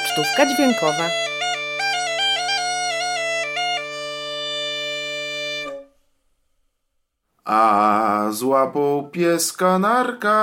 Pocztówka 0.00 0.46
dźwiękowa. 0.46 1.08
A 7.44 8.28
złapał 8.30 9.08
pies 9.08 9.52
kanarka, 9.52 10.36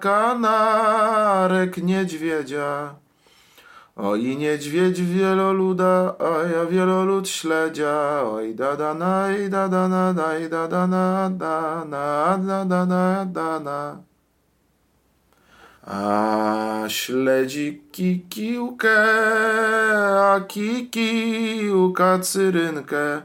kanarek 0.00 1.76
niedźwiedzia. 1.76 2.94
Oj 3.96 4.36
niedźwiedź 4.36 5.02
wieloluda, 5.02 6.14
a 6.18 6.46
ja 6.52 6.66
wielolud 6.66 7.28
śledzia. 7.28 8.22
Oj 8.24 8.54
da 8.54 8.76
da 8.76 8.94
na, 8.94 9.36
i 9.36 9.50
da 9.50 9.68
da 9.68 9.88
na, 9.88 10.14
da 10.14 10.38
i 10.38 10.48
da 10.48 10.68
da 10.68 10.86
na, 10.86 11.30
da 11.30 11.84
na, 11.84 12.38
da 12.38 12.64
da 12.64 12.86
na, 12.86 13.24
da 13.26 13.60
na. 13.60 14.11
A 15.86 16.84
śledzi 16.88 17.82
kikiłkę, 17.92 18.96
a 20.32 20.40
kikiłka 20.40 22.18
cyrynkę. 22.18 23.22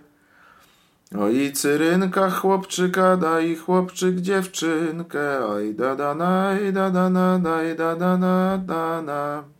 Oj 1.20 1.52
cyrynka 1.54 2.30
chłopczyka, 2.30 3.18
daj 3.18 3.56
chłopczyk 3.56 4.16
dziewczynkę. 4.22 5.46
Oj 5.48 5.76
da 5.76 5.96
da 5.96 6.16
na, 6.16 6.56
da 6.74 6.90
da 6.90 7.10
na, 7.10 7.40
daj 7.40 7.76
da 7.76 7.96
da 7.96 8.18
na, 8.18 8.58
da 8.58 9.02
na. 9.02 9.57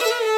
Mm-hmm. 0.00 0.29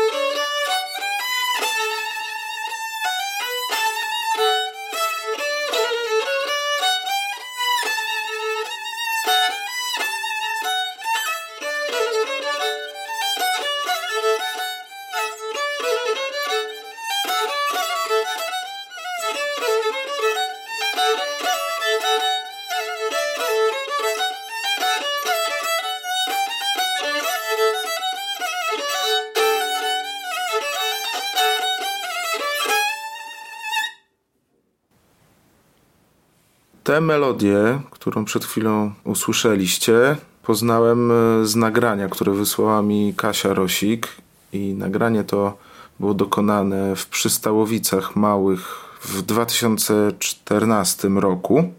Tę 36.92 37.00
melodię, 37.00 37.80
którą 37.90 38.24
przed 38.24 38.44
chwilą 38.44 38.92
usłyszeliście, 39.04 40.16
poznałem 40.42 41.10
e, 41.10 41.46
z 41.46 41.56
nagrania, 41.56 42.08
które 42.08 42.32
wysłała 42.32 42.82
mi 42.82 43.14
Kasia 43.16 43.54
Rosik. 43.54 44.08
I 44.52 44.74
nagranie 44.74 45.24
to 45.24 45.58
było 46.00 46.14
dokonane 46.14 46.96
w 46.96 47.06
Przystałowicach 47.06 48.16
Małych 48.16 48.84
w 49.00 49.22
2014 49.22 51.08
roku. 51.08 51.72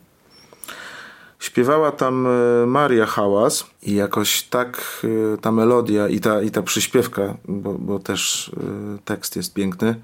Śpiewała 1.39 1.91
tam 1.91 2.27
e, 2.27 2.65
Maria 2.65 3.05
Hałas 3.05 3.65
i 3.83 3.93
jakoś 3.95 4.43
tak 4.43 5.01
e, 5.03 5.37
ta 5.37 5.51
melodia 5.51 6.07
i 6.07 6.19
ta, 6.19 6.41
i 6.41 6.51
ta 6.51 6.61
przyśpiewka, 6.61 7.37
bo, 7.47 7.73
bo 7.73 7.99
też 7.99 8.51
tekst 9.05 9.35
jest 9.35 9.53
piękny, 9.53 9.95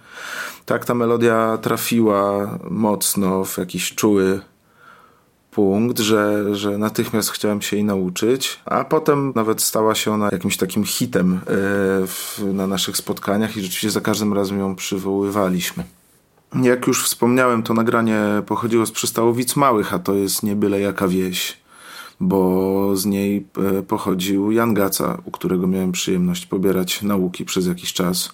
tak 0.66 0.86
ta 0.86 0.94
melodia 0.94 1.58
trafiła 1.62 2.50
mocno 2.70 3.46
w 3.46 3.58
jakiś 3.58 3.96
czuły 3.96 4.42
punkt, 5.60 6.00
że, 6.00 6.56
że 6.56 6.78
natychmiast 6.78 7.30
chciałem 7.30 7.62
się 7.62 7.76
jej 7.76 7.86
nauczyć, 7.86 8.60
a 8.66 8.84
potem 8.84 9.34
nawet 9.36 9.62
stała 9.62 9.96
się 9.96 10.12
ona 10.12 10.30
jakimś 10.32 10.58
takim 10.58 10.84
hitem 10.84 11.34
e, 11.34 11.40
w, 12.08 12.42
na 12.54 12.68
naszych 12.68 12.98
spotkaniach 12.98 13.58
i 13.58 13.62
rzeczywiście 13.62 13.92
za 13.92 14.02
każdym 14.02 14.34
razem 14.34 14.60
ją 14.60 14.76
przywoływaliśmy. 14.76 15.84
Jak 16.64 16.88
już 16.88 17.04
wspomniałem, 17.04 17.64
to 17.64 17.74
nagranie 17.74 18.22
pochodziło 18.46 18.86
z 18.86 18.92
Przystałowic 18.92 19.56
Małych, 19.56 19.94
a 19.94 20.00
to 20.00 20.14
jest 20.14 20.44
nie 20.44 20.56
byle 20.56 20.80
jaka 20.80 21.08
wieś, 21.08 21.58
bo 22.20 22.96
z 22.96 23.06
niej 23.06 23.48
e, 23.78 23.84
pochodził 23.84 24.52
Jan 24.52 24.74
Gaca, 24.74 25.18
u 25.26 25.32
którego 25.32 25.68
miałem 25.68 25.92
przyjemność 25.92 26.46
pobierać 26.46 27.02
nauki 27.02 27.46
przez 27.46 27.68
jakiś 27.68 27.94
czas. 27.94 28.30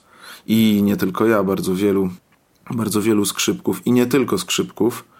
I 0.47 0.81
nie 0.83 0.97
tylko 0.97 1.25
ja, 1.25 1.43
bardzo 1.43 1.75
wielu, 1.75 2.09
bardzo 2.71 3.01
wielu 3.01 3.25
skrzypków 3.25 3.87
i 3.87 3.91
nie 3.91 4.05
tylko 4.05 4.37
skrzypków 4.37 5.14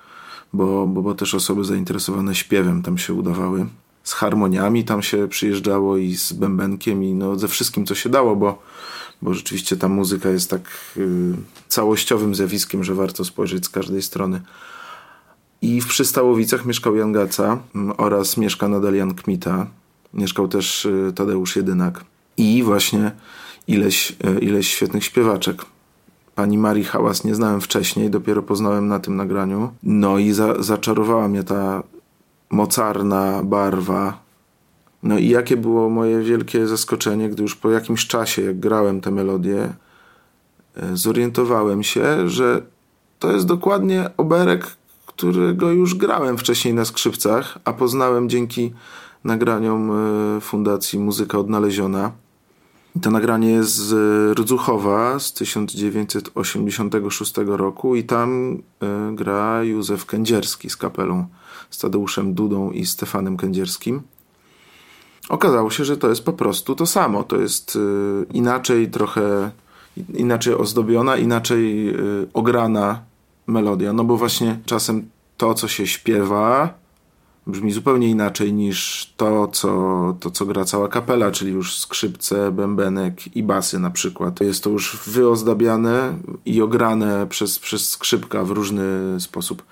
bo, 0.54 0.88
bo, 0.88 1.02
bo 1.02 1.16
też 1.16 1.36
osoby 1.36 1.64
zainteresowane 1.64 2.36
śpiewem 2.36 2.82
tam 2.82 2.98
się 2.98 3.14
udawały. 3.14 3.66
Z 4.04 4.14
harmoniami 4.14 4.84
tam 4.84 5.02
się 5.02 5.28
przyjeżdżało 5.28 5.98
i 5.98 6.16
z 6.16 6.34
bębenkiem 6.34 7.04
i 7.04 7.14
no 7.14 7.36
ze 7.40 7.48
wszystkim, 7.48 7.86
co 7.86 7.96
się 7.96 8.10
dało, 8.10 8.36
bo, 8.36 8.62
bo 9.22 9.34
rzeczywiście 9.34 9.78
ta 9.78 9.90
muzyka 9.90 10.30
jest 10.30 10.50
tak 10.50 10.62
y, 10.98 11.34
całościowym 11.68 12.36
zjawiskiem, 12.36 12.84
że 12.84 12.96
warto 12.96 13.26
spojrzeć 13.26 13.66
z 13.66 13.70
każdej 13.70 14.02
strony. 14.02 14.42
I 15.62 15.82
w 15.82 15.88
Przystałowicach 15.88 16.66
mieszkał 16.66 16.96
Jan 16.96 17.12
Gaca 17.12 17.58
mm, 17.76 17.96
oraz 17.98 18.38
mieszka 18.38 18.68
nadal 18.68 18.96
Jan 18.96 19.14
Kmita. 19.14 19.68
Mieszkał 20.14 20.48
też 20.48 20.86
y, 20.86 21.14
Tadeusz 21.16 21.56
Jedynak. 21.56 22.06
I 22.38 22.64
właśnie 22.64 23.12
ileś, 23.68 24.12
y, 24.12 24.40
ileś 24.40 24.68
świetnych 24.68 25.04
śpiewaczek. 25.04 25.66
Pani 26.36 26.58
Marii 26.58 26.84
Hałas 26.84 27.24
nie 27.24 27.36
znałem 27.36 27.62
wcześniej, 27.62 28.10
dopiero 28.10 28.44
poznałem 28.44 28.88
na 28.88 29.00
tym 29.00 29.16
nagraniu. 29.16 29.74
No 29.84 30.18
i 30.18 30.32
za, 30.32 30.64
zaczarowała 30.64 31.28
mnie 31.28 31.44
ta 31.44 31.84
mocarna 32.50 33.44
barwa. 33.44 34.20
No 35.04 35.18
i 35.18 35.30
jakie 35.30 35.58
było 35.58 35.90
moje 35.90 36.22
wielkie 36.22 36.68
zaskoczenie, 36.68 37.30
gdy 37.30 37.44
już 37.44 37.56
po 37.56 37.72
jakimś 37.72 38.08
czasie, 38.08 38.42
jak 38.42 38.60
grałem 38.60 39.02
tę 39.02 39.12
melodię, 39.12 39.74
e, 40.76 40.98
zorientowałem 40.98 41.84
się, 41.84 42.30
że 42.30 42.62
to 43.20 43.32
jest 43.32 43.46
dokładnie 43.46 44.10
oberek, 44.18 44.68
którego 45.06 45.72
już 45.72 45.96
grałem 45.96 46.38
wcześniej 46.38 46.74
na 46.74 46.86
skrzypcach, 46.86 47.60
a 47.66 47.74
poznałem 47.74 48.30
dzięki 48.30 48.74
nagraniom 49.24 49.92
e, 49.92 50.42
Fundacji 50.42 51.00
Muzyka 51.00 51.38
Odnaleziona. 51.38 52.12
To 53.02 53.12
nagranie 53.12 53.52
jest 53.52 53.76
z 53.76 53.94
Rdzuchowa 54.40 55.20
z 55.20 55.34
1986 55.34 57.34
roku 57.46 57.96
i 57.96 58.04
tam 58.04 58.58
e, 58.82 59.12
gra 59.16 59.64
Józef 59.64 60.06
Kędzierski 60.06 60.70
z 60.70 60.78
kapelą, 60.78 61.28
z 61.70 61.78
Tadeuszem 61.78 62.34
Dudą 62.34 62.72
i 62.72 62.86
Stefanem 62.86 63.38
Kędzierskim. 63.38 64.02
Okazało 65.30 65.70
się, 65.70 65.86
że 65.86 65.98
to 65.98 66.10
jest 66.10 66.24
po 66.24 66.34
prostu 66.34 66.76
to 66.76 66.86
samo. 66.86 67.24
To 67.24 67.40
jest 67.40 67.76
e, 67.76 67.80
inaczej 68.34 68.92
trochę, 68.92 69.52
inaczej 70.14 70.54
ozdobiona, 70.54 71.18
inaczej 71.18 71.90
e, 71.90 71.94
ograna 72.34 73.02
melodia. 73.48 73.94
No 73.94 74.04
bo 74.04 74.18
właśnie 74.18 74.60
czasem 74.66 75.10
to, 75.38 75.54
co 75.54 75.68
się 75.68 75.88
śpiewa, 75.88 76.74
brzmi 77.48 77.72
zupełnie 77.72 78.10
inaczej 78.10 78.54
niż 78.54 79.14
to 79.18 79.48
co, 79.48 80.18
to, 80.20 80.32
co 80.32 80.46
gra 80.46 80.66
cała 80.66 80.88
kapela, 80.88 81.32
czyli 81.32 81.52
już 81.52 81.80
skrzypce, 81.80 82.52
bębenek 82.52 83.36
i 83.36 83.44
basy 83.44 83.80
na 83.80 83.90
przykład. 83.90 84.42
Jest 84.42 84.64
to 84.64 84.70
już 84.70 84.98
wyozdabiane 85.08 86.18
i 86.46 86.62
ograne 86.62 87.28
przez, 87.28 87.60
przez 87.60 87.90
skrzypka 87.90 88.44
w 88.44 88.52
różny 88.52 89.20
sposób. 89.20 89.64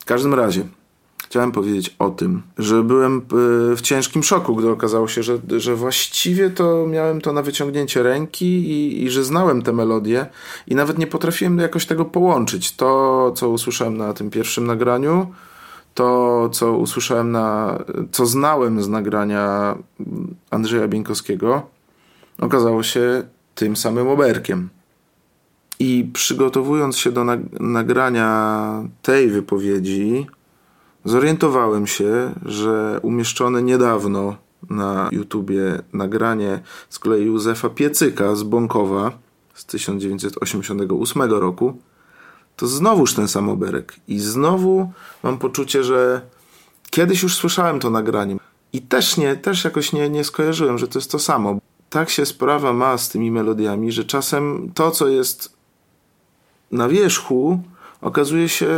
W 0.00 0.04
każdym 0.04 0.34
razie, 0.34 0.68
chciałem 1.24 1.52
powiedzieć 1.52 1.96
o 1.98 2.10
tym, 2.10 2.42
że 2.58 2.82
byłem 2.82 3.18
y, 3.72 3.76
w 3.76 3.80
ciężkim 3.80 4.22
szoku, 4.22 4.56
gdy 4.56 4.70
okazało 4.70 5.08
się, 5.08 5.22
że, 5.22 5.38
że 5.56 5.76
właściwie 5.76 6.50
to 6.50 6.86
miałem 6.86 7.20
to 7.20 7.32
na 7.32 7.42
wyciągnięcie 7.42 8.02
ręki 8.02 8.46
i, 8.46 9.04
i 9.04 9.10
że 9.10 9.24
znałem 9.24 9.62
tę 9.62 9.72
melodię 9.72 10.26
i 10.66 10.74
nawet 10.74 10.98
nie 10.98 11.06
potrafiłem 11.06 11.58
jakoś 11.58 11.86
tego 11.86 12.04
połączyć. 12.04 12.76
To, 12.76 13.32
co 13.36 13.48
usłyszałem 13.48 13.96
na 13.96 14.12
tym 14.12 14.30
pierwszym 14.30 14.66
nagraniu, 14.66 15.26
to, 15.98 16.48
co 16.52 16.72
usłyszałem 16.72 17.30
na, 17.30 17.78
co 18.12 18.26
znałem 18.26 18.82
z 18.82 18.88
nagrania 18.88 19.74
Andrzeja 20.50 20.88
Bieńkowskiego, 20.88 21.62
okazało 22.40 22.82
się 22.82 23.22
tym 23.54 23.76
samym 23.76 24.08
oberkiem. 24.08 24.68
I 25.78 26.10
przygotowując 26.12 26.98
się 26.98 27.12
do 27.12 27.24
nagrania 27.60 28.70
tej 29.02 29.30
wypowiedzi, 29.30 30.26
zorientowałem 31.04 31.86
się, 31.86 32.34
że 32.44 33.00
umieszczone 33.02 33.62
niedawno 33.62 34.36
na 34.70 35.08
YouTubie 35.12 35.82
nagranie 35.92 36.60
z 36.88 36.98
kolei 36.98 37.24
Józefa 37.24 37.68
Piecyka 37.70 38.34
z 38.34 38.42
Bąkowa 38.42 39.12
z 39.54 39.64
1988 39.64 41.22
roku 41.22 41.78
to 42.58 42.66
znowuż 42.66 43.14
ten 43.14 43.28
sam 43.28 43.48
oberek. 43.48 43.96
I 44.08 44.18
znowu 44.18 44.92
mam 45.22 45.38
poczucie, 45.38 45.84
że 45.84 46.20
kiedyś 46.90 47.22
już 47.22 47.36
słyszałem 47.36 47.80
to 47.80 47.90
nagranie. 47.90 48.36
I 48.72 48.82
też 48.82 49.16
nie, 49.16 49.36
też 49.36 49.64
jakoś 49.64 49.92
nie, 49.92 50.10
nie 50.10 50.24
skojarzyłem, 50.24 50.78
że 50.78 50.88
to 50.88 50.98
jest 50.98 51.10
to 51.10 51.18
samo. 51.18 51.58
Tak 51.90 52.10
się 52.10 52.26
sprawa 52.26 52.72
ma 52.72 52.98
z 52.98 53.08
tymi 53.08 53.30
melodiami, 53.30 53.92
że 53.92 54.04
czasem 54.04 54.70
to, 54.74 54.90
co 54.90 55.08
jest 55.08 55.52
na 56.72 56.88
wierzchu, 56.88 57.60
okazuje 58.00 58.48
się 58.48 58.68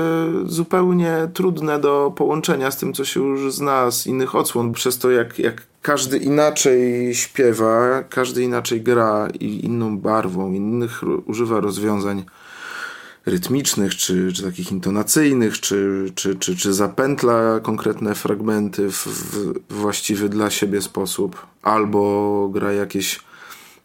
zupełnie 0.47 1.29
trudne 1.35 1.79
do 1.79 2.13
połączenia 2.17 2.71
z 2.71 2.77
tym, 2.77 2.93
co 2.93 3.05
się 3.05 3.21
już 3.21 3.55
zna 3.55 3.91
z 3.91 4.07
innych 4.07 4.35
odsłon, 4.35 4.73
przez 4.73 4.99
to 4.99 5.11
jak, 5.11 5.39
jak 5.39 5.63
każdy 5.83 6.19
inaczej 6.19 7.15
śpiewa, 7.15 8.03
każdy 8.03 8.43
inaczej 8.43 8.83
gra 8.83 9.29
i 9.41 9.65
inną 9.65 9.99
barwą, 9.99 10.53
innych 10.53 11.01
używa 11.27 11.61
rozwiązań 11.61 12.25
rytmicznych, 13.27 13.97
czy, 13.97 14.33
czy 14.33 14.43
takich 14.43 14.73
intonacyjnych, 14.73 15.61
czy, 15.61 16.11
czy, 16.15 16.37
czy, 16.37 16.57
czy 16.57 16.75
zapętla 16.75 17.61
konkretne 17.61 18.15
fragmenty 18.15 18.91
w, 18.91 19.07
w 19.07 19.75
właściwy 19.75 20.29
dla 20.29 20.51
siebie 20.51 20.83
sposób, 20.83 21.47
albo 21.63 22.49
gra 22.53 22.73
jakieś 22.73 23.21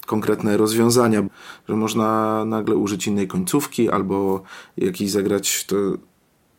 konkretne 0.06 0.56
rozwiązania, 0.56 1.22
że 1.68 1.76
można 1.76 2.44
nagle 2.44 2.76
użyć 2.76 3.06
innej 3.06 3.28
końcówki, 3.28 3.90
albo 3.90 4.42
jakiś 4.76 5.10
zagrać, 5.10 5.64
to 5.64 5.76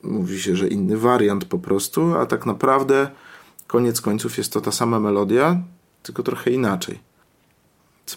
mówi 0.03 0.41
się, 0.41 0.56
że 0.56 0.68
inny 0.68 0.97
wariant 0.97 1.45
po 1.45 1.59
prostu, 1.59 2.15
a 2.15 2.25
tak 2.25 2.45
naprawdę 2.45 3.09
koniec 3.68 4.01
końców 4.01 4.38
jest 4.38 4.53
to 4.53 4.62
ta 4.62 4.71
sama 4.71 5.00
melodia, 5.00 5.62
tylko 6.03 6.23
trochę 6.23 6.51
inaczej. 6.51 7.00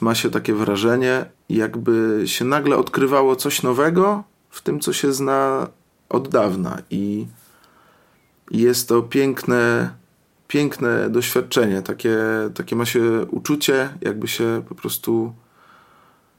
Ma 0.01 0.15
się 0.15 0.31
takie 0.31 0.55
wrażenie, 0.55 1.25
jakby 1.49 2.23
się 2.27 2.45
nagle 2.45 2.77
odkrywało 2.77 3.37
coś 3.37 3.63
nowego, 3.63 4.25
w 4.51 4.63
tym, 4.63 4.81
co 4.81 4.93
się 4.93 5.13
zna 5.13 5.69
od 6.09 6.29
dawna. 6.29 6.83
I 6.91 7.27
jest 8.51 8.89
to 8.89 9.03
piękne, 9.03 9.95
piękne 10.49 11.11
doświadczenie. 11.11 11.83
Takie, 11.83 12.19
takie 12.55 12.77
ma 12.77 12.85
się 12.85 13.27
uczucie, 13.31 13.95
jakby 14.01 14.29
się 14.29 14.63
po 14.69 14.75
prostu 14.75 15.33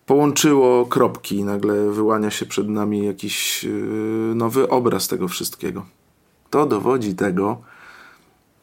połączyło 0.05 0.85
kropki 0.85 1.35
i 1.35 1.43
nagle 1.43 1.91
wyłania 1.91 2.31
się 2.31 2.45
przed 2.45 2.69
nami 2.69 3.05
jakiś 3.05 3.63
yy, 3.63 3.71
nowy 4.35 4.69
obraz 4.69 5.07
tego 5.07 5.27
wszystkiego. 5.27 5.85
To 6.49 6.65
dowodzi 6.65 7.15
tego, 7.15 7.61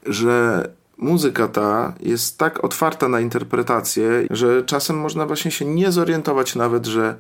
że 0.07 0.69
muzyka 0.99 1.49
ta 1.49 1.95
jest 2.01 2.39
tak 2.39 2.65
otwarta 2.65 3.09
na 3.09 3.21
interpretację, 3.21 4.27
że 4.31 4.63
czasem 4.63 4.99
można 4.99 5.27
właśnie 5.27 5.51
się 5.51 5.65
nie 5.65 5.93
zorientować 5.93 6.55
nawet, 6.55 6.87
że, 6.87 7.17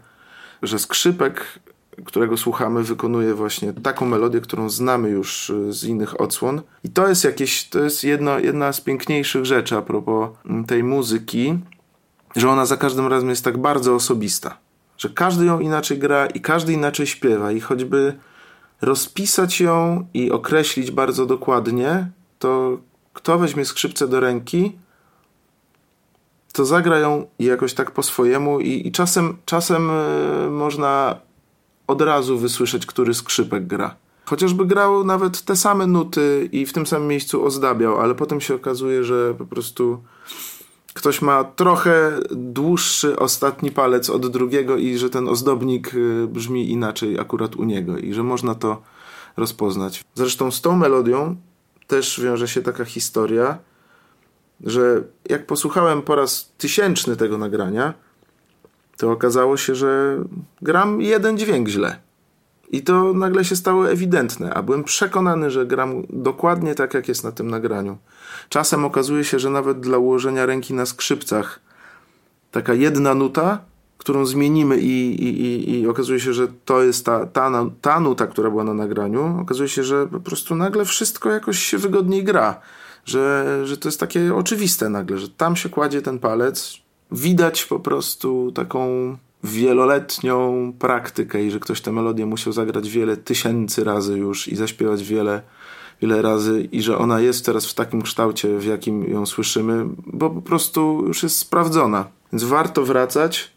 że 0.62 0.78
skrzypek 0.78 1.58
którego 2.04 2.36
słuchamy, 2.36 2.82
wykonuje 2.82 3.34
właśnie 3.34 3.72
taką 3.72 4.06
melodię, 4.06 4.40
którą 4.40 4.70
znamy 4.70 5.08
już 5.08 5.50
y, 5.50 5.72
z 5.72 5.84
innych 5.84 6.20
odsłon. 6.20 6.62
I 6.84 6.90
to 6.90 7.08
jest 7.08 7.24
jakieś, 7.24 7.68
to 7.68 7.78
jest 7.78 8.04
jedno, 8.04 8.38
jedna 8.38 8.72
z 8.72 8.80
piękniejszych 8.80 9.44
rzeczy 9.44 9.76
a 9.76 9.82
propos 9.82 10.30
mm, 10.46 10.64
tej 10.64 10.84
muzyki, 10.84 11.58
że 12.36 12.50
ona 12.50 12.66
za 12.66 12.76
każdym 12.76 13.06
razem 13.06 13.28
jest 13.28 13.44
tak 13.44 13.58
bardzo 13.58 13.94
osobista. 13.94 14.58
Że 14.98 15.08
każdy 15.08 15.44
ją 15.44 15.60
inaczej 15.60 15.98
gra 15.98 16.26
i 16.26 16.40
każdy 16.40 16.72
inaczej 16.72 17.06
śpiewa 17.06 17.52
i 17.52 17.60
choćby 17.60 18.18
rozpisać 18.80 19.60
ją 19.60 20.06
i 20.14 20.30
określić 20.30 20.90
bardzo 20.90 21.26
dokładnie, 21.26 22.10
to 22.38 22.78
kto 23.12 23.38
weźmie 23.38 23.64
skrzypce 23.64 24.08
do 24.08 24.20
ręki, 24.20 24.78
to 26.52 26.64
zagra 26.64 26.98
ją 26.98 27.26
jakoś 27.38 27.74
tak 27.74 27.90
po 27.90 28.02
swojemu 28.02 28.60
i, 28.60 28.86
i 28.88 28.92
czasem, 28.92 29.36
czasem 29.44 29.90
y, 29.90 30.50
można 30.50 31.16
od 31.88 32.02
razu 32.02 32.38
wysłyszeć, 32.38 32.86
który 32.86 33.14
skrzypek 33.14 33.66
gra. 33.66 33.96
Chociażby 34.24 34.66
grał 34.66 35.04
nawet 35.04 35.42
te 35.42 35.56
same 35.56 35.86
nuty 35.86 36.48
i 36.52 36.66
w 36.66 36.72
tym 36.72 36.86
samym 36.86 37.08
miejscu 37.08 37.44
ozdabiał, 37.44 38.00
ale 38.00 38.14
potem 38.14 38.40
się 38.40 38.54
okazuje, 38.54 39.04
że 39.04 39.34
po 39.34 39.46
prostu 39.46 40.02
ktoś 40.94 41.22
ma 41.22 41.44
trochę 41.44 42.20
dłuższy 42.30 43.18
ostatni 43.18 43.70
palec 43.70 44.10
od 44.10 44.26
drugiego 44.26 44.76
i 44.76 44.98
że 44.98 45.10
ten 45.10 45.28
ozdobnik 45.28 45.94
y, 45.94 46.26
brzmi 46.28 46.70
inaczej 46.70 47.18
akurat 47.18 47.56
u 47.56 47.64
niego 47.64 47.98
i 47.98 48.14
że 48.14 48.22
można 48.22 48.54
to 48.54 48.82
rozpoznać. 49.36 50.04
Zresztą 50.14 50.50
z 50.50 50.60
tą 50.60 50.76
melodią 50.76 51.36
też 51.86 52.20
wiąże 52.20 52.48
się 52.48 52.62
taka 52.62 52.84
historia, 52.84 53.58
że 54.64 55.02
jak 55.28 55.46
posłuchałem 55.46 56.02
po 56.02 56.14
raz 56.14 56.52
tysięczny 56.58 57.16
tego 57.16 57.38
nagrania, 57.38 57.94
to 58.98 59.12
okazało 59.12 59.56
się, 59.56 59.74
że 59.74 60.18
gram 60.62 61.00
jeden 61.00 61.38
dźwięk 61.38 61.68
źle. 61.68 61.96
I 62.70 62.82
to 62.82 63.12
nagle 63.12 63.44
się 63.44 63.56
stało 63.56 63.90
ewidentne, 63.90 64.54
a 64.54 64.62
byłem 64.62 64.84
przekonany, 64.84 65.50
że 65.50 65.66
gram 65.66 66.02
dokładnie 66.10 66.74
tak, 66.74 66.94
jak 66.94 67.08
jest 67.08 67.24
na 67.24 67.32
tym 67.32 67.50
nagraniu. 67.50 67.98
Czasem 68.48 68.84
okazuje 68.84 69.24
się, 69.24 69.38
że 69.38 69.50
nawet 69.50 69.80
dla 69.80 69.98
ułożenia 69.98 70.46
ręki 70.46 70.74
na 70.74 70.86
skrzypcach 70.86 71.60
taka 72.50 72.74
jedna 72.74 73.14
nuta, 73.14 73.58
którą 73.98 74.26
zmienimy 74.26 74.78
i, 74.78 75.22
i, 75.22 75.42
i, 75.42 75.80
i 75.80 75.88
okazuje 75.88 76.20
się, 76.20 76.32
że 76.32 76.48
to 76.64 76.82
jest 76.82 77.06
ta, 77.06 77.26
ta, 77.26 77.50
ta 77.80 78.00
nuta, 78.00 78.26
która 78.26 78.50
była 78.50 78.64
na 78.64 78.74
nagraniu, 78.74 79.38
okazuje 79.40 79.68
się, 79.68 79.84
że 79.84 80.06
po 80.06 80.20
prostu 80.20 80.54
nagle 80.54 80.84
wszystko 80.84 81.30
jakoś 81.30 81.58
się 81.58 81.78
wygodniej 81.78 82.24
gra. 82.24 82.60
Że, 83.04 83.60
że 83.64 83.76
to 83.76 83.88
jest 83.88 84.00
takie 84.00 84.34
oczywiste 84.34 84.88
nagle, 84.88 85.18
że 85.18 85.28
tam 85.28 85.56
się 85.56 85.68
kładzie 85.68 86.02
ten 86.02 86.18
palec, 86.18 86.72
widać 87.12 87.64
po 87.64 87.80
prostu 87.80 88.52
taką 88.52 89.16
wieloletnią 89.44 90.72
praktykę 90.78 91.44
i 91.44 91.50
że 91.50 91.60
ktoś 91.60 91.80
tę 91.80 91.92
melodię 91.92 92.26
musiał 92.26 92.52
zagrać 92.52 92.90
wiele 92.90 93.16
tysięcy 93.16 93.84
razy 93.84 94.18
już 94.18 94.48
i 94.48 94.56
zaśpiewać 94.56 95.04
wiele, 95.04 95.42
wiele 96.02 96.22
razy 96.22 96.68
i 96.72 96.82
że 96.82 96.98
ona 96.98 97.20
jest 97.20 97.46
teraz 97.46 97.66
w 97.66 97.74
takim 97.74 98.02
kształcie, 98.02 98.58
w 98.58 98.64
jakim 98.64 99.10
ją 99.10 99.26
słyszymy, 99.26 99.86
bo 100.06 100.30
po 100.30 100.42
prostu 100.42 101.04
już 101.06 101.22
jest 101.22 101.36
sprawdzona. 101.36 102.08
Więc 102.32 102.44
warto 102.44 102.84
wracać, 102.84 103.50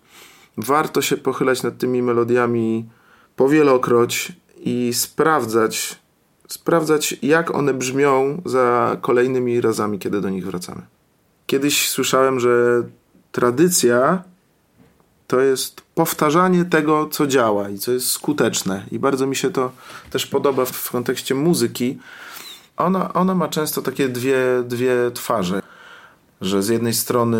warto 0.57 1.01
się 1.01 1.17
pochylać 1.17 1.63
nad 1.63 1.77
tymi 1.77 2.01
melodiami 2.01 2.89
powielokroć 3.35 4.31
i 4.57 4.93
sprawdzać, 4.93 5.99
sprawdzać 6.47 7.15
jak 7.21 7.55
one 7.55 7.73
brzmią 7.73 8.41
za 8.45 8.97
kolejnymi 9.01 9.61
razami, 9.61 9.99
kiedy 9.99 10.21
do 10.21 10.29
nich 10.29 10.45
wracamy. 10.45 10.81
Kiedyś 11.45 11.89
słyszałem, 11.89 12.39
że 12.39 12.83
tradycja 13.31 14.23
to 15.27 15.39
jest 15.39 15.81
powtarzanie 15.95 16.65
tego, 16.65 17.09
co 17.11 17.27
działa 17.27 17.69
i 17.69 17.77
co 17.77 17.91
jest 17.91 18.09
skuteczne. 18.09 18.85
I 18.91 18.99
bardzo 18.99 19.27
mi 19.27 19.35
się 19.35 19.49
to 19.49 19.71
też 20.09 20.25
podoba 20.25 20.65
w, 20.65 20.91
kontekście 20.91 21.35
muzyki. 21.35 21.99
Ona, 22.77 23.13
ona 23.13 23.35
ma 23.35 23.47
często 23.47 23.81
takie 23.81 24.09
dwie, 24.09 24.63
dwie 24.65 24.95
twarze, 25.13 25.61
że 26.41 26.63
z 26.63 26.67
jednej 26.67 26.93
strony 26.93 27.39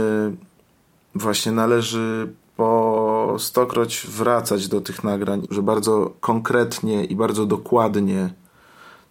właśnie 1.16 1.52
należy 1.52 2.28
po 2.58 3.36
stokroć 3.40 4.08
wracać 4.10 4.68
do 4.68 4.82
tych 4.82 5.04
nagrań, 5.04 5.48
że 5.50 5.62
bardzo 5.62 6.14
konkretnie 6.20 7.06
i 7.06 7.16
bardzo 7.16 7.46
dokładnie 7.46 8.30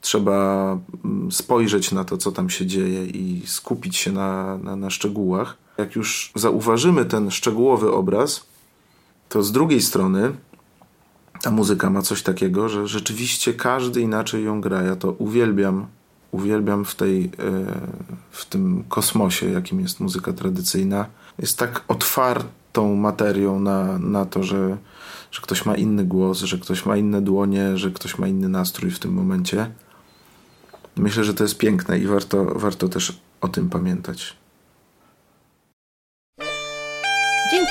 trzeba 0.00 0.78
mm, 1.04 1.32
spojrzeć 1.32 1.92
na 1.92 2.04
to, 2.04 2.16
co 2.16 2.32
tam 2.32 2.50
się 2.50 2.66
dzieje 2.66 3.06
i 3.06 3.42
skupić 3.46 3.96
się 3.96 4.12
na, 4.12 4.58
na, 4.58 4.76
na 4.76 4.90
szczegółach 4.90 5.56
jak 5.80 5.96
już 5.96 6.32
zauważymy 6.34 7.04
ten 7.04 7.30
szczegółowy 7.30 7.92
obraz, 7.92 8.46
to 9.28 9.42
z 9.42 9.52
drugiej 9.52 9.82
strony 9.82 10.32
ta 11.42 11.50
muzyka 11.50 11.90
ma 11.90 12.02
coś 12.02 12.22
takiego, 12.22 12.68
że 12.68 12.88
rzeczywiście 12.88 13.54
każdy 13.54 14.00
inaczej 14.00 14.44
ją 14.44 14.60
gra. 14.60 14.82
Ja 14.82 14.96
to 14.96 15.12
uwielbiam. 15.12 15.86
Uwielbiam 16.32 16.84
w, 16.84 16.94
tej, 16.94 17.24
e, 17.24 17.30
w 18.30 18.44
tym 18.44 18.84
kosmosie, 18.88 19.50
jakim 19.50 19.80
jest 19.80 20.00
muzyka 20.00 20.32
tradycyjna. 20.32 21.06
Jest 21.38 21.58
tak 21.58 21.84
otwartą 21.88 22.96
materią 22.96 23.60
na, 23.60 23.98
na 23.98 24.26
to, 24.26 24.42
że, 24.42 24.76
że 25.30 25.40
ktoś 25.42 25.66
ma 25.66 25.74
inny 25.74 26.04
głos, 26.04 26.38
że 26.38 26.58
ktoś 26.58 26.86
ma 26.86 26.96
inne 26.96 27.22
dłonie, 27.22 27.76
że 27.78 27.90
ktoś 27.90 28.18
ma 28.18 28.28
inny 28.28 28.48
nastrój 28.48 28.90
w 28.90 28.98
tym 28.98 29.12
momencie. 29.12 29.70
Myślę, 30.96 31.24
że 31.24 31.34
to 31.34 31.44
jest 31.44 31.58
piękne 31.58 31.98
i 31.98 32.06
warto, 32.06 32.44
warto 32.44 32.88
też 32.88 33.20
o 33.40 33.48
tym 33.48 33.70
pamiętać. 33.70 34.36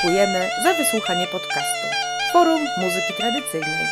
Dziękujemy 0.02 0.50
za 0.64 0.74
wysłuchanie 0.74 1.28
podcastu 1.28 1.88
Forum 2.34 2.62
Muzyki 2.78 3.14
Tradycyjnej. 3.18 3.86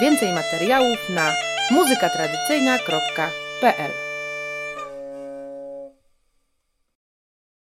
Więcej 0.00 0.32
materiałów 0.32 1.08
na 1.08 1.32
muzykatradycyjna.pl 1.70 3.90